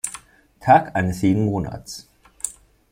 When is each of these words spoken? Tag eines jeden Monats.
Tag 0.61 0.95
eines 0.95 1.21
jeden 1.21 1.45
Monats. 1.45 2.07